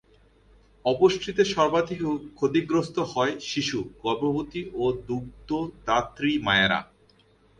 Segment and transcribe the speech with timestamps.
[0.85, 1.99] অপুষ্টিতে সর্বাধিক
[2.37, 6.79] ক্ষতিগ্রস্ত হয় শিশু, গর্ভবতী ও দুগ্ধদাত্রী মায়েরা।